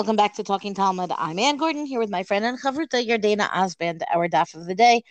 welcome 0.00 0.16
back 0.16 0.32
to 0.32 0.42
Talking 0.42 0.72
Talmud. 0.72 1.12
I'm 1.14 1.38
Anne 1.38 1.58
Gordon 1.58 1.84
here 1.84 1.98
with 1.98 2.08
my 2.08 2.22
friend 2.22 2.42
and 2.42 2.58
chavruta 2.58 3.06
Yardena 3.06 3.50
Osband. 3.50 4.00
Our 4.10 4.30
daf 4.30 4.54
of 4.54 4.64
the 4.64 4.74
day, 4.74 5.02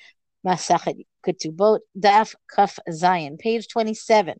Masachet 0.43 1.05
Ketubot, 1.23 1.81
daf 1.95 2.33
Kaf 2.49 2.79
Zayin, 2.89 3.37
page 3.37 3.67
27. 3.67 4.39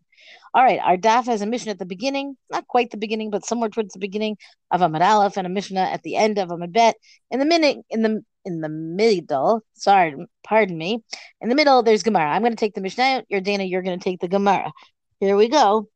All 0.55 0.63
right, 0.63 0.79
our 0.83 0.97
daf 0.97 1.27
has 1.27 1.43
a 1.43 1.45
mishnah 1.45 1.73
at 1.73 1.77
the 1.77 1.85
beginning, 1.85 2.35
not 2.49 2.65
quite 2.65 2.89
the 2.89 2.97
beginning, 2.97 3.29
but 3.29 3.45
somewhere 3.45 3.69
towards 3.69 3.93
the 3.93 3.99
beginning 3.99 4.37
of 4.71 4.81
Amud 4.81 5.01
Aleph, 5.01 5.37
and 5.37 5.45
a 5.45 5.51
mishnah 5.51 5.81
at 5.81 6.01
the 6.01 6.15
end 6.15 6.39
of 6.39 6.49
Amud 6.49 6.73
Bet. 6.73 6.95
In 7.29 7.37
the 7.37 7.45
minute, 7.45 7.77
in 7.91 8.01
the 8.01 8.23
in 8.43 8.61
the 8.61 8.69
middle, 8.69 9.61
sorry, 9.75 10.15
pardon 10.43 10.79
me, 10.79 11.03
in 11.41 11.49
the 11.49 11.55
middle 11.55 11.83
there's 11.83 12.01
Gemara. 12.01 12.31
I'm 12.31 12.41
going 12.41 12.53
to 12.53 12.57
take 12.57 12.73
the 12.73 12.81
mishnah 12.81 13.03
out. 13.03 13.25
Yardena, 13.31 13.69
you're 13.69 13.83
going 13.83 13.99
to 13.99 14.03
take 14.03 14.19
the 14.19 14.27
Gemara. 14.27 14.71
Here 15.19 15.37
we 15.37 15.47
go. 15.47 15.89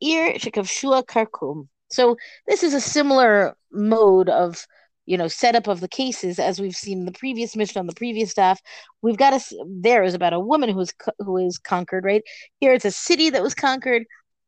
Ir 0.00 0.34
Shekavshua 0.34 1.04
Karkum. 1.06 1.66
So 1.90 2.16
this 2.46 2.62
is 2.62 2.74
a 2.74 2.80
similar 2.80 3.56
mode 3.72 4.28
of 4.28 4.66
you 5.06 5.16
know 5.16 5.28
setup 5.28 5.68
of 5.68 5.80
the 5.80 5.88
cases 5.88 6.38
as 6.38 6.60
we've 6.60 6.76
seen 6.76 7.00
in 7.00 7.04
the 7.06 7.12
previous 7.12 7.54
mishnah 7.54 7.80
on 7.80 7.86
the 7.86 7.94
previous 7.94 8.34
daf. 8.34 8.58
We've 9.02 9.16
got 9.16 9.34
a 9.34 9.40
there 9.80 10.02
is 10.02 10.14
about 10.14 10.32
a 10.32 10.40
woman 10.40 10.70
who 10.70 10.80
is 10.80 10.92
who 11.20 11.36
is 11.38 11.58
conquered 11.58 12.04
right? 12.04 12.22
Here 12.60 12.72
it's 12.72 12.84
a 12.84 12.90
city 12.90 13.30
that 13.30 13.42
was 13.42 13.54
conquered 13.54 14.04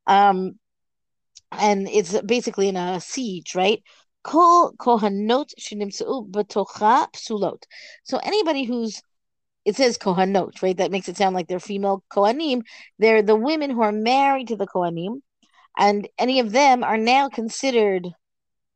um 0.07 0.59
and 1.53 1.89
it's 1.89 2.21
basically 2.23 2.69
in 2.69 2.77
a 2.77 3.01
siege 3.01 3.55
right? 3.55 3.83
So 4.27 4.73
anybody 8.23 8.65
who's 8.65 9.03
it 9.65 9.77
says 9.77 9.99
kohanot 9.99 10.63
right? 10.63 10.77
That 10.77 10.91
makes 10.91 11.09
it 11.09 11.17
sound 11.17 11.35
like 11.35 11.47
they're 11.47 11.61
female 11.61 12.03
kohanim. 12.11 12.63
They're 12.99 13.23
the 13.23 13.37
women 13.37 13.71
who 13.71 13.83
are 13.83 13.93
married 13.93 14.49
to 14.49 14.57
the 14.57 14.67
kohanim 14.67 15.21
and 15.79 16.09
any 16.19 16.41
of 16.41 16.53
them 16.53 16.83
are 16.83 16.99
now 16.99 17.29
considered 17.29 18.09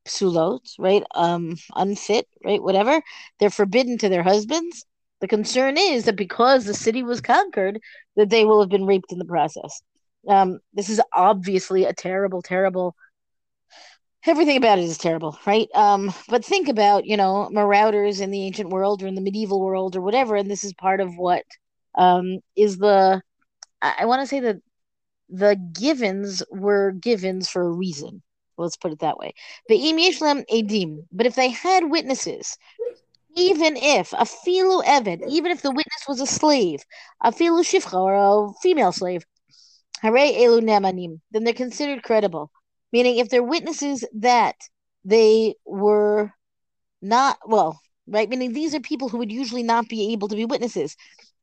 psulot, 0.07 0.61
right? 0.79 1.03
Um, 1.15 1.57
unfit, 1.75 2.29
right? 2.45 2.63
Whatever. 2.63 3.03
They're 3.39 3.51
forbidden 3.51 3.99
to 3.99 4.09
their 4.09 4.23
husbands. 4.23 4.85
The 5.21 5.29
concern 5.29 5.77
is 5.79 6.05
that 6.05 6.17
because 6.17 6.65
the 6.65 6.75
city 6.75 7.03
was 7.03 7.21
conquered, 7.21 7.81
that 8.17 8.31
they 8.31 8.45
will 8.45 8.61
have 8.61 8.71
been 8.71 8.87
raped 8.87 9.13
in 9.13 9.19
the 9.19 9.25
process. 9.25 9.83
Um, 10.29 10.61
this 10.73 10.89
is 10.89 11.01
obviously 11.13 11.85
a 11.85 11.93
terrible, 11.93 12.43
terrible. 12.43 12.95
Everything 14.25 14.57
about 14.57 14.79
it 14.79 14.85
is 14.85 14.99
terrible, 14.99 15.37
right? 15.47 15.69
Um, 15.75 16.13
but 16.29 16.45
think 16.45 16.69
about 16.69 17.07
you 17.07 17.17
know 17.17 17.49
marauders 17.51 18.21
in 18.21 18.31
the 18.31 18.45
ancient 18.47 18.71
world 18.71 19.03
or 19.03 19.09
in 19.09 19.17
the 19.17 19.21
medieval 19.21 19.61
world 19.61 19.97
or 19.97 20.01
whatever, 20.01 20.37
and 20.37 20.49
this 20.51 20.63
is 20.63 20.73
part 20.75 21.01
of 21.01 21.17
what 21.17 21.45
um, 21.97 22.39
is 22.57 22.79
the. 22.79 23.21
I, 23.81 23.95
I 24.01 24.05
want 24.07 24.23
to 24.23 24.27
say 24.27 24.41
that 24.41 24.57
the 25.33 25.57
givens 25.73 26.43
were 26.51 26.93
givens 26.93 27.49
for 27.49 27.63
a 27.63 27.73
reason. 27.73 28.23
Let's 28.59 28.77
put 28.77 28.93
it 28.93 28.99
that 28.99 29.17
way. 29.17 29.33
But 29.67 29.79
if 31.27 31.35
they 31.35 31.49
had 31.49 31.91
witnesses, 31.91 32.59
even 33.35 33.77
if 33.79 34.13
a 34.13 34.27
filu 34.27 34.85
eved, 34.85 35.27
even 35.27 35.51
if 35.51 35.63
the 35.63 35.71
witness 35.71 36.07
was 36.07 36.21
a 36.21 36.27
slave, 36.27 36.85
a 37.23 37.33
filu 37.33 37.63
shifcha 37.63 37.99
or 37.99 38.15
a 38.15 38.53
female 38.61 38.93
slave, 38.93 39.25
then 40.03 41.45
they're 41.45 41.55
considered 41.55 42.03
credible. 42.03 42.51
Meaning, 42.93 43.17
if 43.17 43.31
they're 43.31 43.43
witnesses 43.43 44.05
that 44.19 44.57
they 45.05 45.55
were 45.65 46.31
not 47.01 47.39
well, 47.47 47.81
right? 48.07 48.29
Meaning 48.29 48.53
these 48.53 48.75
are 48.75 48.81
people 48.81 49.09
who 49.09 49.17
would 49.17 49.33
usually 49.33 49.63
not 49.63 49.89
be 49.89 50.13
able 50.13 50.29
to 50.29 50.37
be 50.37 50.45
witnesses, 50.45 50.95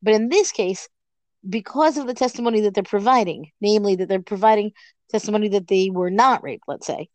but 0.04 0.14
in 0.14 0.30
this 0.30 0.52
case, 0.52 0.88
because 1.48 1.98
of 1.98 2.08
the 2.08 2.14
testimony 2.14 2.62
that 2.62 2.74
they're 2.74 2.84
providing, 2.84 3.52
namely 3.62 3.96
that 3.96 4.10
they're 4.10 4.22
providing 4.22 4.72
testimony 5.10 5.50
that 5.50 5.68
they 5.68 5.90
were 5.90 6.12
not 6.12 6.44
raped, 6.44 6.64
let's 6.68 6.88
say, 6.88 7.10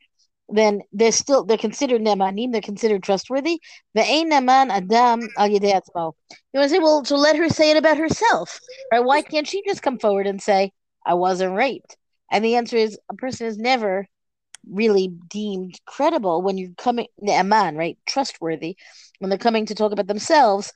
then 0.49 0.83
they're 0.93 1.13
still 1.13 1.45
they're 1.45 1.57
considered 1.57 2.03
nemanim, 2.03 2.53
they're 2.53 2.61
considered 2.61 3.03
trustworthy. 3.03 3.61
The 3.95 4.03
neman 4.03 4.71
adam 4.71 5.21
You 5.21 6.61
want 6.61 6.65
to 6.65 6.69
say, 6.69 6.79
well, 6.79 7.05
so 7.05 7.17
let 7.17 7.37
her 7.37 7.49
say 7.49 7.71
it 7.71 7.77
about 7.77 7.97
herself, 7.97 8.61
right? 8.93 9.01
Why 9.01 9.23
can't 9.23 9.47
she 9.49 9.63
just 9.67 9.83
come 9.83 9.99
forward 9.99 10.27
and 10.27 10.41
say, 10.43 10.73
"I 11.07 11.15
wasn't 11.15 11.57
raped"? 11.57 11.97
And 12.31 12.45
the 12.45 12.57
answer 12.57 12.77
is, 12.77 12.99
a 13.11 13.15
person 13.15 13.47
is 13.47 13.59
never 13.59 14.07
really 14.71 15.09
deemed 15.29 15.79
credible 15.87 16.43
when 16.43 16.59
you're 16.59 16.75
coming 16.77 17.07
ne'aman, 17.23 17.77
right? 17.77 17.99
Trustworthy 18.07 18.77
when 19.19 19.29
they're 19.29 19.39
coming 19.39 19.67
to 19.67 19.75
talk 19.75 19.93
about 19.93 20.07
themselves 20.07 20.73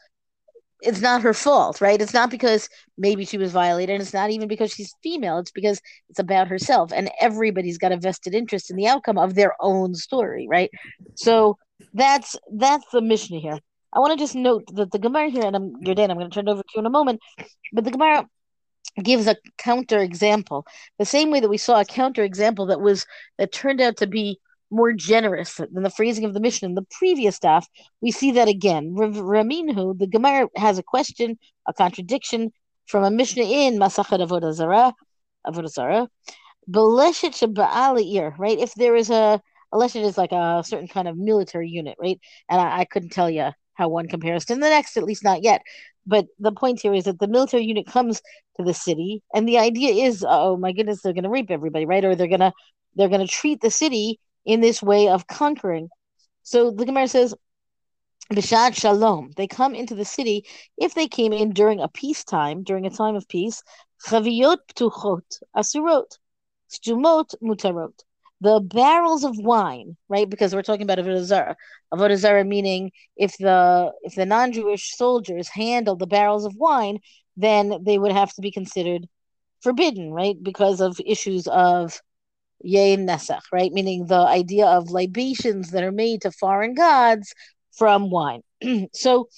it's 0.81 1.01
not 1.01 1.23
her 1.23 1.35
fault, 1.35 1.81
right? 1.81 2.01
It's 2.01 2.15
not 2.15 2.31
because 2.31 2.69
maybe 2.97 3.25
she 3.25 3.39
was 3.39 3.53
violated. 3.53 4.01
It's 4.01 4.15
not 4.15 4.31
even 4.31 4.49
because 4.49 4.73
she's 4.73 4.95
female. 5.03 5.39
It's 5.39 5.51
because 5.51 5.81
it's 6.09 6.19
about 6.19 6.49
herself. 6.49 6.93
And 6.95 7.11
everybody's 7.21 7.79
got 7.79 7.93
a 7.93 7.97
vested 7.97 8.35
interest 8.35 8.71
in 8.71 8.77
the 8.77 8.87
outcome 8.87 9.19
of 9.19 9.35
their 9.35 9.55
own 9.61 9.95
story, 9.95 10.47
right? 10.49 10.71
So 11.15 11.59
that's 11.95 12.37
that's 12.53 12.87
the 12.93 13.01
mishnah 13.01 13.41
here. 13.41 13.59
I 13.93 14.01
want 14.01 14.13
to 14.13 14.23
just 14.23 14.35
note 14.35 14.65
that 14.75 14.93
the 14.93 14.99
Gemara 14.99 15.31
here, 15.31 15.45
and 15.45 15.57
I'm 15.57 15.73
Yardena, 15.83 16.11
I'm 16.11 16.19
going 16.19 16.31
to 16.31 16.35
turn 16.35 16.47
it 16.47 16.51
over 16.51 16.63
to 16.63 16.69
you 16.75 16.81
in 16.81 16.87
a 16.87 16.91
moment, 16.91 17.21
but 17.73 17.85
the 17.85 17.91
Gemara 17.91 18.29
gives 19.03 19.27
a 19.27 19.37
counter 19.57 19.99
example, 19.99 20.67
the 20.99 21.05
same 21.05 21.31
way 21.31 21.41
that 21.41 21.49
we 21.49 21.57
saw 21.57 21.81
a 21.81 21.85
counter 21.85 22.23
example 22.23 22.67
that 22.67 22.81
was 22.81 23.07
that 23.39 23.53
turned 23.53 23.81
out 23.81 23.97
to 23.99 24.07
be 24.07 24.39
more 24.71 24.93
generous 24.93 25.55
than 25.55 25.83
the 25.83 25.91
phrasing 25.91 26.25
of 26.25 26.35
the 26.35 26.41
mishnah 26.41 26.69
in 26.69 26.75
the 26.75 26.87
previous 26.99 27.39
daf. 27.39 27.65
We 28.01 28.11
see 28.11 28.33
that 28.33 28.49
again. 28.49 28.95
Raminhu, 28.95 29.99
the 29.99 30.07
Gemara 30.07 30.49
has 30.57 30.79
a 30.79 30.83
question, 30.83 31.39
a 31.67 31.73
contradiction 31.73 32.53
from 32.87 33.05
a 33.05 33.11
Mishnah 33.11 33.45
in 33.45 33.79
Masachet 33.79 34.27
Avodah 34.27 34.53
Zarah, 34.53 34.95
Avodah 35.47 35.69
Zarah. 35.69 36.09
Right? 38.39 38.59
If 38.59 38.75
there 38.75 38.97
is 38.97 39.11
a, 39.11 39.41
a 39.73 39.77
leshet 39.77 40.03
is 40.03 40.19
like 40.19 40.33
a 40.33 40.63
certain 40.67 40.89
kind 40.89 41.09
of 41.09 41.17
military 41.17 41.69
unit, 41.69 41.97
right? 42.01 42.19
And 42.49 42.61
I, 42.61 42.81
I 42.81 42.85
couldn't 42.85 43.11
tell 43.11 43.31
you 43.31 43.51
how 43.75 43.89
one 43.89 44.09
compares 44.09 44.45
to 44.47 44.55
the 44.55 44.61
next, 44.61 44.97
at 44.97 45.05
least 45.05 45.25
not 45.25 45.43
yet. 45.43 45.63
But 46.07 46.27
the 46.39 46.53
point 46.53 46.81
here 46.81 46.95
is 46.95 47.05
that 47.05 47.19
the 47.19 47.29
military 47.29 47.65
unit 47.65 47.87
comes 47.87 48.21
to 48.57 48.65
the 48.65 48.75
city, 48.75 49.23
and 49.35 49.47
the 49.47 49.59
idea 49.59 50.07
is, 50.07 50.25
oh 50.27 50.57
my 50.57 50.73
goodness, 50.73 51.03
they're 51.03 51.13
going 51.13 51.25
to 51.25 51.31
rape 51.31 51.51
everybody, 51.51 51.85
right? 51.85 52.05
Or 52.05 52.15
they're 52.15 52.27
going 52.27 52.41
to 52.41 52.53
they're 52.97 53.09
going 53.09 53.27
to 53.27 53.33
treat 53.33 53.61
the 53.61 53.71
city 53.71 54.19
in 54.49 54.61
this 54.63 54.83
way 54.83 55.09
of 55.09 55.27
conquering. 55.27 55.91
So 56.43 56.71
the 56.71 56.87
Gemara 56.87 57.07
says, 57.07 57.35
Bishad 58.33 58.75
Shalom. 58.75 59.31
They 59.37 59.47
come 59.47 59.75
into 59.75 59.95
the 59.95 60.05
city 60.05 60.47
if 60.79 60.95
they 60.95 61.07
came 61.07 61.33
in 61.33 61.53
during 61.53 61.81
a 61.81 61.89
peacetime, 61.89 62.63
during 62.63 62.87
a 62.87 62.91
time 62.91 63.15
of 63.15 63.29
peace. 63.29 63.63
Chaviyot 64.07 64.59
ptuchot 64.73 65.41
asurot, 65.55 66.19
stumot 66.71 67.35
mutarot. 67.43 67.93
The 68.41 68.61
barrels 68.61 69.25
of 69.25 69.37
wine, 69.37 69.97
right? 70.09 70.29
Because 70.29 70.55
we're 70.55 70.63
talking 70.63 70.83
about 70.83 70.99
avodah 70.99 71.25
zarah. 71.25 71.57
Avodah 71.93 72.17
zarah 72.17 72.45
meaning 72.45 72.93
if 73.17 73.37
the 73.37 73.93
if 74.03 74.15
the 74.15 74.27
non-Jewish 74.27 74.97
soldiers 74.97 75.49
handle 75.49 75.97
the 75.97 76.07
barrels 76.07 76.47
of 76.47 76.55
wine, 76.55 77.01
then 77.37 77.83
they 77.83 77.99
would 77.99 78.13
have 78.13 78.33
to 78.35 78.41
be 78.41 78.51
considered 78.51 79.09
forbidden, 79.61 80.11
right? 80.13 80.37
Because 80.43 80.81
of 80.81 81.01
issues 81.05 81.49
of 81.49 82.01
Yein 82.65 83.07
Nesach, 83.07 83.43
right? 83.53 83.73
Meaning 83.73 84.07
the 84.07 84.19
idea 84.19 84.67
of 84.67 84.91
libations 84.91 85.71
that 85.71 85.85
are 85.85 85.93
made 85.93 86.23
to 86.23 86.31
foreign 86.33 86.75
gods 86.75 87.33
from 87.77 88.11
wine. 88.11 88.43
so 88.95 89.29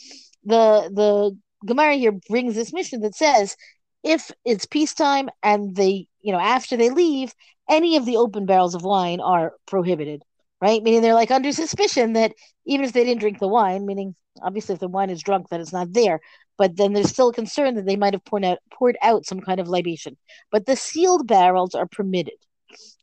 the 0.44 0.90
the 0.94 1.36
Gemara 1.66 1.94
here 1.94 2.12
brings 2.28 2.54
this 2.54 2.72
mishnah 2.72 3.00
that 3.00 3.14
says 3.14 3.56
if 4.02 4.30
it's 4.44 4.66
peacetime 4.66 5.28
and 5.42 5.76
they, 5.76 6.06
you 6.22 6.32
know, 6.32 6.40
after 6.40 6.76
they 6.76 6.90
leave, 6.90 7.34
any 7.68 7.96
of 7.96 8.06
the 8.06 8.16
open 8.16 8.46
barrels 8.46 8.74
of 8.74 8.82
wine 8.82 9.20
are 9.20 9.52
prohibited, 9.66 10.22
right? 10.60 10.82
Meaning 10.82 11.02
they're 11.02 11.14
like 11.14 11.30
under 11.30 11.52
suspicion 11.52 12.14
that 12.14 12.32
even 12.66 12.84
if 12.84 12.92
they 12.92 13.04
didn't 13.04 13.20
drink 13.20 13.38
the 13.38 13.48
wine, 13.48 13.86
meaning 13.86 14.14
obviously 14.42 14.74
if 14.74 14.80
the 14.80 14.88
wine 14.88 15.10
is 15.10 15.22
drunk, 15.22 15.48
that 15.50 15.60
it's 15.60 15.72
not 15.72 15.92
there, 15.92 16.20
but 16.56 16.76
then 16.76 16.92
there's 16.92 17.10
still 17.10 17.28
a 17.28 17.34
concern 17.34 17.74
that 17.74 17.86
they 17.86 17.96
might 17.96 18.14
have 18.14 18.24
poured 18.24 18.44
out 18.44 18.58
poured 18.72 18.96
out 19.02 19.26
some 19.26 19.40
kind 19.40 19.60
of 19.60 19.68
libation. 19.68 20.16
But 20.50 20.66
the 20.66 20.76
sealed 20.76 21.26
barrels 21.26 21.74
are 21.74 21.86
permitted. 21.86 22.34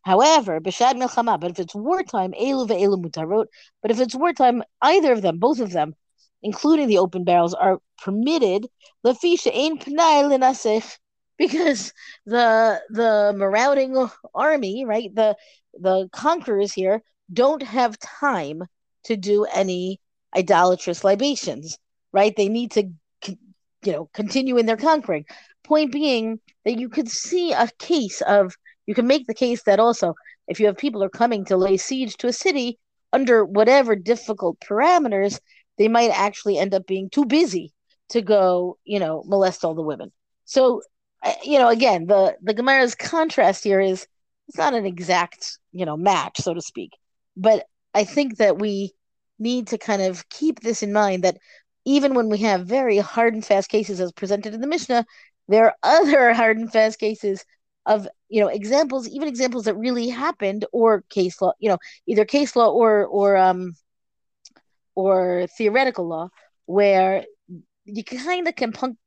However, 0.03 0.59
b'shad 0.61 0.95
milchama, 0.95 1.39
but 1.39 1.51
if 1.51 1.59
it's 1.59 1.75
wartime, 1.75 2.33
elu 2.33 2.67
ve'elu 2.67 3.03
mutarot. 3.03 3.47
But 3.81 3.91
if 3.91 3.99
it's 3.99 4.15
wartime, 4.15 4.63
either 4.81 5.11
of 5.13 5.21
them, 5.21 5.39
both 5.39 5.59
of 5.59 5.71
them, 5.71 5.95
including 6.41 6.87
the 6.87 6.99
open 6.99 7.23
barrels, 7.23 7.53
are 7.53 7.79
permitted. 8.03 8.67
Lefisha 9.05 9.51
ein 9.53 9.77
pnai 9.77 10.23
linasech, 10.23 10.97
because 11.37 11.93
the 12.25 12.81
the 12.89 13.33
marauding 13.35 14.07
army, 14.33 14.85
right, 14.85 15.13
the 15.13 15.35
the 15.73 16.09
conquerors 16.11 16.73
here 16.73 17.01
don't 17.31 17.63
have 17.63 17.99
time 17.99 18.63
to 19.03 19.17
do 19.17 19.45
any 19.45 19.99
idolatrous 20.35 21.03
libations, 21.03 21.77
right? 22.11 22.35
They 22.35 22.49
need 22.49 22.71
to, 22.71 22.89
you 23.27 23.91
know, 23.91 24.09
continue 24.13 24.57
in 24.57 24.65
their 24.65 24.77
conquering. 24.77 25.25
Point 25.63 25.91
being 25.91 26.39
that 26.65 26.79
you 26.79 26.89
could 26.89 27.09
see 27.09 27.51
a 27.51 27.69
case 27.79 28.21
of 28.21 28.55
you 28.87 28.95
can 28.95 29.05
make 29.05 29.27
the 29.27 29.33
case 29.33 29.63
that 29.63 29.79
also 29.79 30.15
if 30.47 30.59
you 30.59 30.65
have 30.65 30.77
people 30.77 31.03
are 31.03 31.09
coming 31.09 31.45
to 31.45 31.57
lay 31.57 31.77
siege 31.77 32.15
to 32.17 32.27
a 32.27 32.33
city 32.33 32.79
under 33.13 33.45
whatever 33.45 33.95
difficult 33.95 34.59
parameters, 34.59 35.39
they 35.77 35.87
might 35.87 36.09
actually 36.09 36.57
end 36.57 36.73
up 36.73 36.87
being 36.87 37.09
too 37.09 37.25
busy 37.25 37.73
to 38.09 38.21
go, 38.21 38.77
you 38.85 38.99
know, 38.99 39.23
molest 39.25 39.63
all 39.63 39.75
the 39.75 39.81
women. 39.81 40.11
So, 40.45 40.81
you 41.43 41.59
know, 41.59 41.67
again, 41.69 42.07
the 42.07 42.37
the 42.41 42.53
Gemara's 42.53 42.95
contrast 42.95 43.63
here 43.63 43.81
is 43.81 44.07
it's 44.47 44.57
not 44.57 44.73
an 44.73 44.85
exact, 44.85 45.59
you 45.71 45.85
know, 45.85 45.97
match, 45.97 46.39
so 46.39 46.53
to 46.53 46.61
speak. 46.61 46.91
But 47.35 47.65
I 47.93 48.05
think 48.05 48.37
that 48.37 48.59
we 48.59 48.93
need 49.39 49.67
to 49.67 49.77
kind 49.77 50.01
of 50.01 50.27
keep 50.29 50.61
this 50.61 50.81
in 50.81 50.93
mind 50.93 51.23
that 51.23 51.37
even 51.85 52.15
when 52.15 52.29
we 52.29 52.39
have 52.39 52.65
very 52.65 52.97
hard 52.97 53.33
and 53.33 53.45
fast 53.45 53.69
cases 53.69 53.99
as 53.99 54.11
presented 54.11 54.53
in 54.53 54.61
the 54.61 54.67
Mishnah, 54.67 55.05
there 55.47 55.65
are 55.65 55.75
other 55.83 56.33
hard 56.33 56.57
and 56.57 56.71
fast 56.71 56.99
cases 56.99 57.45
of 57.87 58.07
you 58.29 58.41
know 58.41 58.49
examples, 58.49 59.07
even 59.07 59.27
examples 59.27 59.65
that 59.65 59.75
really 59.75 60.09
happened, 60.09 60.65
or 60.71 61.03
case 61.09 61.41
law, 61.41 61.53
you 61.59 61.69
know, 61.69 61.77
either 62.05 62.25
case 62.25 62.55
law 62.55 62.69
or 62.69 63.05
or 63.05 63.37
um 63.37 63.73
or 64.93 65.47
theoretical 65.57 66.07
law, 66.07 66.29
where 66.65 67.23
you 67.85 68.03
kind 68.03 68.47
of 68.47 68.55
can 68.55 68.73
punk, 68.73 68.97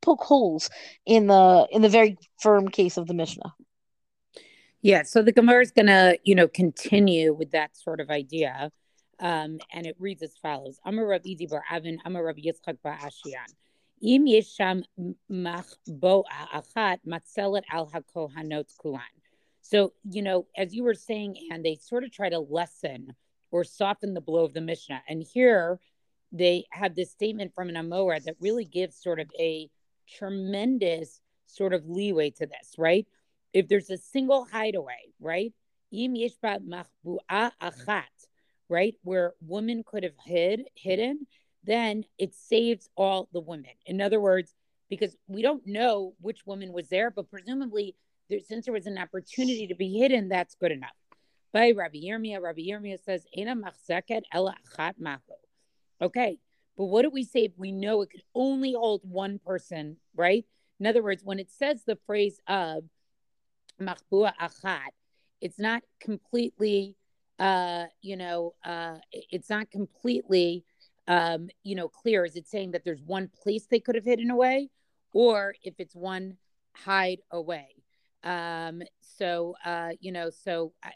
poke 0.00 0.22
holes 0.22 0.70
in 1.04 1.26
the 1.26 1.66
in 1.70 1.82
the 1.82 1.88
very 1.88 2.16
firm 2.40 2.68
case 2.68 2.96
of 2.96 3.06
the 3.06 3.14
Mishnah. 3.14 3.52
Yeah, 4.82 5.02
so 5.02 5.22
the 5.22 5.32
Gemara 5.32 5.60
is 5.62 5.72
going 5.72 5.88
to, 5.88 6.18
you 6.24 6.34
know, 6.34 6.48
continue 6.48 7.34
with 7.34 7.50
that 7.50 7.76
sort 7.76 8.00
of 8.00 8.08
idea. 8.08 8.70
Um, 9.18 9.58
and 9.74 9.84
it 9.86 9.96
reads 9.98 10.22
as 10.22 10.34
follows: 10.40 10.78
Amar 10.86 11.06
Rav 11.06 11.22
Idi 11.22 11.50
bar 11.50 11.62
Avin, 11.70 11.98
Amar 12.06 12.24
Rav 12.24 12.36
Yitzchak 12.36 12.78
bar 12.82 12.96
Ashiyan. 12.96 13.52
Im 14.02 14.26
yesham 14.26 14.82
machboa 15.30 16.24
achat 16.54 16.98
matzelet 17.06 17.62
al 17.70 17.86
hakohanot 17.88 18.66
kulan. 18.78 19.02
So, 19.60 19.92
you 20.08 20.22
know, 20.22 20.46
as 20.56 20.74
you 20.74 20.84
were 20.84 20.94
saying, 20.94 21.36
and 21.50 21.64
they 21.64 21.76
sort 21.76 22.04
of 22.04 22.10
try 22.10 22.28
to 22.30 22.38
lessen 22.38 23.14
or 23.50 23.64
soften 23.64 24.14
the 24.14 24.20
blow 24.20 24.44
of 24.44 24.54
the 24.54 24.60
Mishnah. 24.60 25.02
And 25.08 25.22
here 25.22 25.80
they 26.32 26.64
have 26.70 26.94
this 26.94 27.10
statement 27.10 27.54
from 27.54 27.68
an 27.68 27.74
Amora 27.74 28.22
that 28.24 28.36
really 28.40 28.64
gives 28.64 28.96
sort 28.96 29.20
of 29.20 29.30
a 29.38 29.68
tremendous 30.08 31.20
sort 31.46 31.74
of 31.74 31.88
leeway 31.88 32.30
to 32.30 32.46
this, 32.46 32.74
right? 32.78 33.06
If 33.52 33.68
there's 33.68 33.90
a 33.90 33.98
single 33.98 34.44
hideaway, 34.44 35.12
right? 35.20 35.52
Im 35.92 36.14
yeshba 36.14 36.60
machbu'a 36.60 37.50
achat, 37.60 38.04
right, 38.68 38.94
where 39.02 39.34
women 39.40 39.82
could 39.84 40.04
have 40.04 40.16
hid 40.24 40.62
hidden, 40.74 41.26
then 41.64 42.04
it 42.18 42.34
saves 42.34 42.88
all 42.96 43.28
the 43.32 43.40
women. 43.40 43.70
In 43.86 44.00
other 44.00 44.20
words, 44.20 44.54
because 44.88 45.16
we 45.28 45.42
don't 45.42 45.66
know 45.66 46.14
which 46.20 46.46
woman 46.46 46.72
was 46.72 46.88
there, 46.88 47.10
but 47.10 47.30
presumably, 47.30 47.94
there, 48.28 48.40
since 48.40 48.64
there 48.64 48.74
was 48.74 48.86
an 48.86 48.98
opportunity 48.98 49.66
to 49.68 49.74
be 49.74 49.98
hidden, 49.98 50.28
that's 50.28 50.54
good 50.54 50.72
enough. 50.72 50.90
By 51.52 51.72
Rabbi 51.72 51.98
Yirmiyah, 51.98 52.40
Rabbi 52.40 52.60
Yirmiyah 52.60 53.02
says, 53.04 53.26
"Ena 53.36 53.56
machzeket 53.56 54.22
ela 54.32 54.56
achat 54.64 54.94
mahu." 54.98 55.20
Okay, 56.00 56.38
but 56.76 56.86
what 56.86 57.02
do 57.02 57.10
we 57.10 57.24
say 57.24 57.44
if 57.44 57.52
we 57.56 57.72
know 57.72 58.02
it 58.02 58.10
could 58.10 58.22
only 58.34 58.72
hold 58.72 59.02
one 59.04 59.38
person, 59.38 59.96
right? 60.14 60.46
In 60.78 60.86
other 60.86 61.02
words, 61.02 61.22
when 61.24 61.38
it 61.38 61.50
says 61.50 61.82
the 61.84 61.98
phrase 62.06 62.40
of 62.46 62.84
machbua 63.80 64.32
achat, 64.40 64.90
it's 65.40 65.58
not 65.58 65.82
completely 66.00 66.96
uh, 67.40 67.86
you 68.02 68.16
know, 68.16 68.54
uh, 68.64 68.98
it's 69.12 69.48
not 69.48 69.70
completely, 69.70 70.62
um, 71.10 71.48
you 71.64 71.74
know, 71.74 71.88
clear. 71.88 72.24
Is 72.24 72.36
it 72.36 72.46
saying 72.46 72.70
that 72.70 72.84
there's 72.84 73.02
one 73.02 73.28
place 73.42 73.66
they 73.66 73.80
could 73.80 73.96
have 73.96 74.04
hidden 74.04 74.30
away, 74.30 74.70
or 75.12 75.54
if 75.64 75.74
it's 75.78 75.96
one 75.96 76.36
hide 76.72 77.18
away? 77.32 77.66
Um, 78.22 78.82
so, 79.00 79.56
uh, 79.64 79.90
you 79.98 80.12
know, 80.12 80.30
so 80.30 80.72
I, 80.84 80.92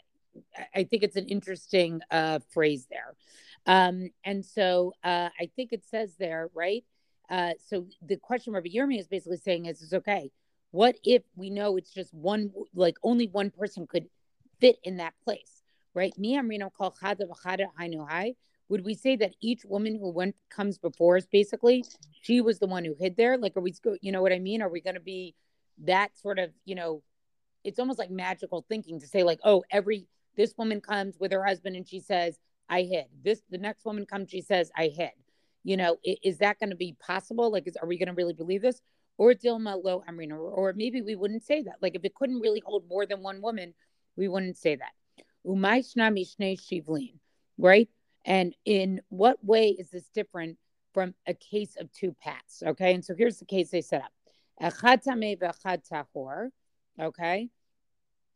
I 0.73 0.83
think 0.85 1.03
it's 1.03 1.17
an 1.17 1.27
interesting 1.27 1.99
uh, 2.09 2.39
phrase 2.53 2.87
there. 2.89 3.13
Um, 3.65 4.09
and 4.23 4.45
so 4.45 4.93
uh, 5.03 5.29
I 5.37 5.49
think 5.55 5.73
it 5.73 5.83
says 5.83 6.15
there, 6.17 6.49
right? 6.55 6.85
Uh, 7.29 7.51
so 7.67 7.87
the 8.01 8.15
question 8.15 8.53
Rabbi 8.53 8.69
Yirmi 8.69 8.97
is 8.99 9.07
basically 9.07 9.37
saying 9.37 9.65
is, 9.65 9.81
is 9.81 9.93
okay. 9.93 10.31
What 10.71 10.95
if 11.03 11.23
we 11.35 11.49
know 11.49 11.75
it's 11.75 11.93
just 11.93 12.13
one, 12.13 12.51
like 12.73 12.95
only 13.03 13.27
one 13.27 13.49
person 13.49 13.85
could 13.85 14.07
fit 14.61 14.77
in 14.83 14.97
that 14.97 15.13
place? 15.23 15.55
right? 15.95 16.13
Would 18.69 18.83
we 18.83 18.95
say 18.95 19.15
that 19.17 19.35
each 19.41 19.63
woman 19.65 19.97
who 19.99 20.09
went 20.11 20.35
comes 20.49 20.77
before 20.77 21.17
us, 21.17 21.27
basically, 21.31 21.85
she 22.21 22.41
was 22.41 22.59
the 22.59 22.67
one 22.67 22.83
who 22.83 22.95
hid 22.99 23.15
there? 23.15 23.37
Like, 23.37 23.55
are 23.55 23.61
we, 23.61 23.73
you 24.01 24.11
know 24.11 24.21
what 24.21 24.33
I 24.33 24.39
mean? 24.39 24.61
Are 24.61 24.69
we 24.69 24.81
going 24.81 24.95
to 24.95 24.99
be 24.99 25.35
that 25.83 26.17
sort 26.17 26.39
of, 26.39 26.49
you 26.65 26.75
know, 26.75 27.03
it's 27.63 27.79
almost 27.79 27.99
like 27.99 28.09
magical 28.09 28.65
thinking 28.67 28.99
to 28.99 29.07
say, 29.07 29.23
like, 29.23 29.39
oh, 29.43 29.63
every 29.71 30.07
this 30.35 30.53
woman 30.57 30.81
comes 30.81 31.17
with 31.19 31.31
her 31.31 31.45
husband 31.45 31.75
and 31.75 31.87
she 31.87 31.99
says, 31.99 32.37
I 32.69 32.81
hid. 32.81 33.05
This 33.23 33.41
the 33.49 33.57
next 33.57 33.85
woman 33.85 34.05
comes, 34.05 34.29
she 34.29 34.41
says, 34.41 34.71
I 34.75 34.87
hid. 34.87 35.11
You 35.63 35.77
know, 35.77 35.97
is, 36.03 36.17
is 36.23 36.37
that 36.39 36.59
going 36.59 36.71
to 36.71 36.75
be 36.75 36.95
possible? 36.99 37.51
Like, 37.51 37.67
is, 37.67 37.77
are 37.77 37.87
we 37.87 37.97
going 37.97 38.07
to 38.07 38.13
really 38.13 38.33
believe 38.33 38.61
this? 38.61 38.81
Or 39.17 39.33
Dilma 39.33 39.81
Lo 39.81 40.03
Amrina, 40.09 40.33
or, 40.33 40.51
or 40.51 40.73
maybe 40.73 41.01
we 41.01 41.15
wouldn't 41.15 41.43
say 41.43 41.63
that. 41.63 41.75
Like, 41.81 41.95
if 41.95 42.03
it 42.03 42.15
couldn't 42.15 42.41
really 42.41 42.61
hold 42.65 42.87
more 42.89 43.05
than 43.05 43.21
one 43.21 43.41
woman, 43.41 43.73
we 44.17 44.27
wouldn't 44.27 44.57
say 44.57 44.75
that. 44.75 44.91
umay 45.45 45.85
Shivlin, 45.85 47.13
right? 47.57 47.89
And 48.25 48.55
in 48.65 49.01
what 49.09 49.43
way 49.43 49.69
is 49.69 49.91
this 49.91 50.09
different 50.13 50.57
from 50.93 51.13
a 51.27 51.33
case 51.33 51.75
of 51.79 51.91
two 51.93 52.15
pats? 52.21 52.63
Okay. 52.65 52.93
And 52.93 53.05
so 53.05 53.13
here's 53.15 53.37
the 53.37 53.45
case 53.45 53.69
they 53.69 53.81
set 53.81 54.01
up. 54.01 54.11
Okay. 56.99 57.49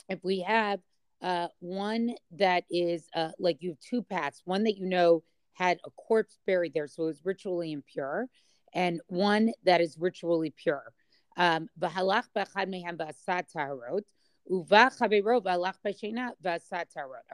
If 0.07 0.23
we 0.23 0.41
have 0.41 0.79
uh, 1.21 1.47
one 1.59 2.11
that 2.31 2.63
is 2.69 3.07
uh, 3.15 3.31
like 3.39 3.57
you 3.61 3.71
have 3.71 3.79
two 3.79 4.03
pats, 4.03 4.41
one 4.45 4.63
that 4.63 4.77
you 4.77 4.85
know 4.85 5.23
had 5.53 5.79
a 5.85 5.91
corpse 5.91 6.39
buried 6.45 6.73
there, 6.73 6.87
so 6.87 7.03
it 7.03 7.07
was 7.07 7.25
ritually 7.25 7.71
impure, 7.71 8.27
and 8.73 9.01
one 9.07 9.51
that 9.65 9.81
is 9.81 9.97
ritually 9.97 10.53
pure. 10.55 10.93
Um, 11.37 11.69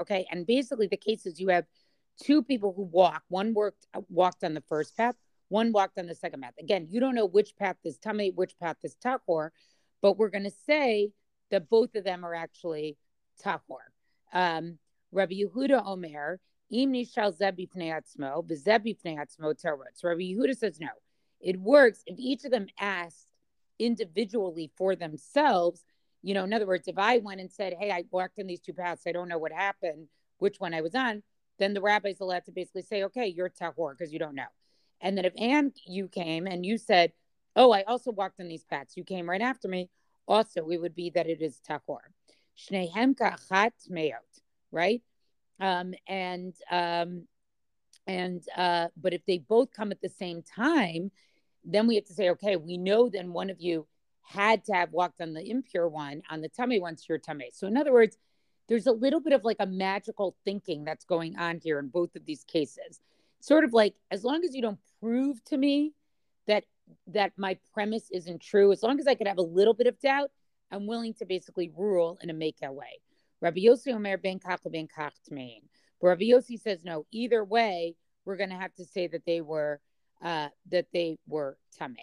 Okay, 0.01 0.25
and 0.31 0.45
basically 0.45 0.87
the 0.87 0.97
case 0.97 1.25
is 1.25 1.39
you 1.39 1.47
have 1.49 1.65
two 2.21 2.43
people 2.43 2.73
who 2.75 2.83
walk. 2.83 3.23
One 3.29 3.53
worked 3.53 3.85
walked 4.09 4.43
on 4.43 4.53
the 4.53 4.63
first 4.67 4.95
path, 4.95 5.15
one 5.49 5.71
walked 5.71 5.97
on 5.97 6.07
the 6.07 6.15
second 6.15 6.41
path. 6.41 6.53
Again, 6.59 6.87
you 6.89 6.99
don't 6.99 7.15
know 7.15 7.25
which 7.25 7.55
path 7.55 7.77
is 7.83 7.97
tummy, 7.97 8.31
which 8.31 8.57
path 8.59 8.77
is 8.83 8.95
Tahor, 9.03 9.49
but 10.01 10.17
we're 10.17 10.29
going 10.29 10.43
to 10.43 10.53
say 10.65 11.11
that 11.51 11.69
both 11.69 11.95
of 11.95 12.03
them 12.03 12.23
are 12.25 12.33
actually 12.33 12.97
Tahor. 13.43 13.91
Um, 14.33 14.77
Rabbi 15.11 15.35
Yehuda 15.35 15.85
Omer, 15.85 16.39
Im 16.71 17.05
shall 17.05 17.31
zebi 17.31 17.69
atzmo, 17.69 18.45
v'zebi 18.45 18.97
atzmo. 19.05 19.55
So 19.93 20.07
Rabbi 20.07 20.21
Yehuda 20.21 20.57
says 20.57 20.79
no. 20.79 20.89
It 21.39 21.59
works 21.59 22.01
if 22.05 22.17
each 22.17 22.43
of 22.43 22.51
them 22.51 22.67
asked 22.79 23.31
individually 23.77 24.71
for 24.75 24.95
themselves 24.95 25.83
you 26.25 26.33
know, 26.33 26.43
in 26.43 26.53
other 26.53 26.65
words, 26.65 26.87
if 26.87 26.97
I 26.97 27.19
went 27.19 27.39
and 27.39 27.51
said, 27.51 27.75
Hey, 27.79 27.91
I 27.91 28.03
walked 28.09 28.39
in 28.39 28.47
these 28.47 28.59
two 28.59 28.73
paths, 28.73 29.03
I 29.05 29.11
don't 29.11 29.29
know 29.29 29.37
what 29.37 29.51
happened, 29.51 30.07
which 30.39 30.59
one 30.59 30.73
I 30.73 30.81
was 30.81 30.95
on, 30.95 31.21
then 31.59 31.73
the 31.73 31.81
rabbi's 31.81 32.19
allowed 32.19 32.45
to 32.45 32.51
basically 32.51 32.81
say, 32.83 33.03
Okay, 33.03 33.27
you're 33.27 33.49
tahor 33.49 33.97
because 33.97 34.11
you 34.13 34.19
don't 34.19 34.35
know. 34.35 34.43
And 35.01 35.17
then 35.17 35.25
if 35.25 35.33
Anne, 35.37 35.73
you 35.85 36.07
came 36.07 36.47
and 36.47 36.65
you 36.65 36.77
said, 36.77 37.13
Oh, 37.55 37.71
I 37.71 37.83
also 37.83 38.11
walked 38.11 38.39
on 38.39 38.47
these 38.47 38.65
paths, 38.65 38.97
you 38.97 39.03
came 39.03 39.29
right 39.29 39.41
after 39.41 39.67
me, 39.67 39.89
also 40.27 40.69
it 40.69 40.81
would 40.81 40.95
be 40.95 41.09
that 41.11 41.27
it 41.27 41.41
is 41.41 41.61
tahor. 41.67 41.99
right? 44.71 45.01
Um, 45.59 45.93
and 46.07 46.53
um, 46.69 47.27
and 48.07 48.43
uh, 48.55 48.87
but 48.97 49.13
if 49.13 49.25
they 49.25 49.39
both 49.39 49.71
come 49.71 49.91
at 49.91 50.01
the 50.01 50.09
same 50.09 50.43
time, 50.43 51.11
then 51.63 51.87
we 51.87 51.95
have 51.95 52.05
to 52.05 52.13
say, 52.13 52.29
okay, 52.31 52.55
we 52.55 52.77
know 52.77 53.09
then 53.09 53.33
one 53.33 53.49
of 53.49 53.59
you 53.59 53.87
had 54.21 54.63
to 54.65 54.73
have 54.73 54.91
walked 54.91 55.21
on 55.21 55.33
the 55.33 55.49
impure 55.49 55.87
one, 55.87 56.21
on 56.29 56.41
the 56.41 56.49
tummy 56.49 56.79
one's 56.79 57.07
your 57.07 57.17
tummy. 57.17 57.49
So, 57.53 57.67
in 57.67 57.77
other 57.77 57.93
words, 57.93 58.17
there's 58.67 58.87
a 58.87 58.91
little 58.91 59.19
bit 59.19 59.33
of 59.33 59.43
like 59.43 59.57
a 59.59 59.65
magical 59.65 60.35
thinking 60.43 60.83
that's 60.83 61.05
going 61.05 61.37
on 61.37 61.59
here 61.63 61.79
in 61.79 61.87
both 61.87 62.15
of 62.15 62.25
these 62.25 62.43
cases. 62.43 62.99
Sort 63.39 63.63
of 63.63 63.73
like, 63.73 63.95
as 64.11 64.23
long 64.23 64.43
as 64.43 64.55
you 64.55 64.61
don't 64.61 64.79
prove 64.99 65.43
to 65.45 65.57
me 65.57 65.93
that 66.47 66.63
that 67.07 67.31
my 67.37 67.57
premise 67.73 68.09
isn't 68.11 68.41
true, 68.41 68.71
as 68.71 68.83
long 68.83 68.99
as 68.99 69.07
I 69.07 69.15
could 69.15 69.27
have 69.27 69.37
a 69.37 69.43
little 69.43 69.73
bit 69.73 69.87
of 69.87 69.99
doubt, 69.99 70.31
I'm 70.71 70.87
willing 70.87 71.13
to 71.15 71.25
basically 71.25 71.71
rule 71.75 72.17
in 72.21 72.29
a 72.29 72.33
makel 72.33 72.73
way. 72.73 72.99
Rabbi 73.41 73.61
Yossi 73.61 73.93
Omer 73.93 74.17
ben 74.17 74.39
Kach 74.39 74.59
ben 74.71 74.87
But 76.01 76.07
Rabbi 76.07 76.23
Yossi 76.23 76.59
says 76.59 76.83
no. 76.83 77.05
Either 77.11 77.43
way, 77.43 77.95
we're 78.25 78.37
going 78.37 78.49
to 78.49 78.55
have 78.55 78.73
to 78.75 78.85
say 78.85 79.07
that 79.07 79.25
they 79.25 79.41
were 79.41 79.79
uh, 80.23 80.49
that 80.71 80.87
they 80.93 81.17
were 81.27 81.57
tame. 81.77 81.95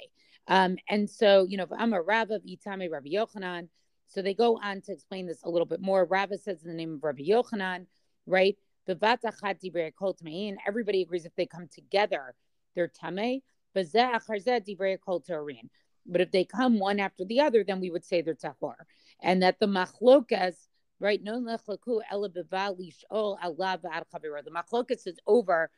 Um, 0.48 0.76
and 0.88 1.08
so, 1.08 1.46
you 1.48 1.56
know, 1.56 1.64
if 1.64 1.72
I'm 1.76 1.92
a 1.92 2.02
rabbi 2.02 2.34
of 2.34 2.42
Itame 2.42 2.90
Rabbi 2.90 3.08
Yochanan. 3.08 3.68
So 4.12 4.20
they 4.20 4.34
go 4.34 4.58
on 4.62 4.82
to 4.82 4.92
explain 4.92 5.26
this 5.26 5.42
a 5.42 5.48
little 5.48 5.64
bit 5.66 5.80
more. 5.80 6.04
Rava 6.04 6.36
says 6.36 6.62
in 6.62 6.68
the 6.68 6.74
name 6.74 6.94
of 6.94 7.04
Rabbi 7.04 7.22
Yochanan, 7.22 7.86
right? 8.26 8.58
Everybody 8.86 11.02
agrees 11.02 11.24
if 11.24 11.34
they 11.34 11.46
come 11.46 11.68
together, 11.72 12.34
they're 12.74 12.88
tame. 12.88 13.40
But 13.74 13.86
if 16.20 16.30
they 16.30 16.44
come 16.44 16.78
one 16.78 17.00
after 17.00 17.24
the 17.24 17.40
other, 17.40 17.64
then 17.64 17.80
we 17.80 17.90
would 17.90 18.04
say 18.04 18.20
they're 18.20 18.34
tahor. 18.34 18.74
And 19.22 19.42
that 19.42 19.60
the 19.60 19.66
machlokas, 19.66 20.66
right? 21.00 21.22
No 21.22 21.40
The 21.40 21.58
machlokas 24.50 25.06
is 25.06 25.18
over 25.26 25.70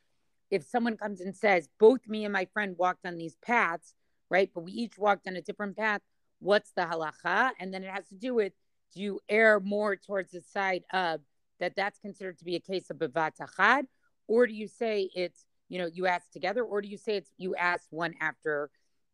if 0.51 0.65
someone 0.65 0.97
comes 0.97 1.21
and 1.21 1.37
says, 1.37 1.69
both 1.79 2.09
me 2.09 2.25
and 2.25 2.33
my 2.33 2.47
friend 2.47 2.75
walked 2.79 3.07
on 3.07 3.17
these 3.17 3.37
paths, 3.45 3.95
right? 4.29 4.51
But 4.53 4.65
we 4.65 4.73
each 4.73 4.99
walked 4.99 5.29
on 5.29 5.37
a 5.37 5.43
different 5.43 5.77
path. 5.77 6.01
What's 6.45 6.73
the 6.73 6.83
halacha? 6.83 7.53
And 7.59 7.73
then 7.73 7.83
it 7.83 7.91
has 7.91 8.07
to 8.09 8.17
do 8.17 8.35
with 8.35 8.53
do 8.95 9.03
you 9.03 9.21
err 9.31 9.61
more 9.61 9.97
towards 9.97 10.33
the 10.33 10.43
side 10.43 10.85
of 10.93 11.21
that 11.59 11.75
that's 11.75 11.99
considered 11.99 12.39
to 12.39 12.45
be 12.45 12.55
a 12.55 12.61
case 12.61 12.91
of 12.91 12.99
bevat 12.99 13.33
achad, 13.41 13.85
or 14.29 14.47
do 14.47 14.53
you 14.53 14.69
say 14.69 15.09
it's 15.15 15.47
you 15.71 15.79
know 15.79 15.89
you 15.91 16.07
ask 16.07 16.31
together, 16.31 16.63
or 16.63 16.83
do 16.83 16.89
you 16.89 16.99
say 16.99 17.17
it's 17.17 17.31
you 17.39 17.57
ask 17.57 17.87
one 17.91 18.15
after 18.21 18.71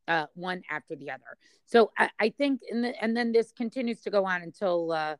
uh, 0.08 0.26
one 0.34 0.62
after 0.68 0.96
the 0.96 1.12
other? 1.12 1.38
So 1.66 1.92
I, 1.96 2.10
I 2.18 2.28
think, 2.30 2.62
the, 2.62 2.94
and 3.00 3.16
then 3.16 3.30
this 3.30 3.52
continues 3.52 4.00
to 4.00 4.10
go 4.10 4.26
on 4.26 4.42
until 4.42 4.90
uh, 4.90 5.16